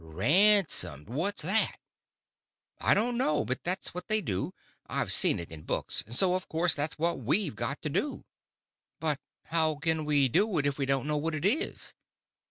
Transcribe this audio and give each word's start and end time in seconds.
"Ransomed? 0.03 1.09
What's 1.09 1.43
that?" 1.43 1.77
"I 2.79 2.95
don't 2.95 3.17
know. 3.19 3.45
But 3.45 3.63
that's 3.63 3.93
what 3.93 4.07
they 4.07 4.19
do. 4.19 4.51
I've 4.87 5.11
seen 5.13 5.37
it 5.37 5.51
in 5.51 5.61
books; 5.61 6.03
and 6.07 6.15
so 6.15 6.33
of 6.33 6.49
course 6.49 6.73
that's 6.73 6.97
what 6.97 7.19
we've 7.19 7.55
got 7.55 7.83
to 7.83 7.89
do." 7.91 8.25
"But 8.99 9.19
how 9.43 9.75
can 9.75 10.03
we 10.05 10.27
do 10.27 10.57
it 10.57 10.65
if 10.65 10.79
we 10.79 10.87
don't 10.87 11.05
know 11.05 11.17
what 11.17 11.35
it 11.35 11.45
is?" 11.45 11.93